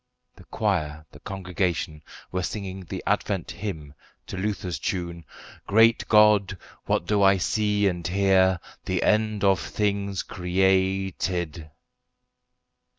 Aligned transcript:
The 0.35 0.45
choir, 0.45 1.05
the 1.11 1.19
congregation, 1.19 2.01
were 2.31 2.41
singing 2.41 2.83
the 2.85 3.03
Advent 3.05 3.51
hymn 3.51 3.93
to 4.25 4.35
Luther's 4.35 4.79
tune 4.79 5.25
"Great 5.67 6.07
God, 6.07 6.57
what 6.87 7.05
do 7.05 7.21
I 7.21 7.37
see 7.37 7.87
and 7.87 8.07
hear? 8.07 8.59
The 8.85 9.03
end 9.03 9.43
of 9.43 9.59
things 9.59 10.23
created." 10.23 11.69